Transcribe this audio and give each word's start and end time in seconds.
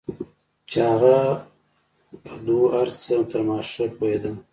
چې 0.69 0.79
هغه 0.89 1.17
په 2.23 2.33
دو 2.47 2.57
هرڅه 2.75 3.15
تر 3.29 3.41
ما 3.47 3.57
ښه 3.71 3.85
پوهېدو. 3.97 4.33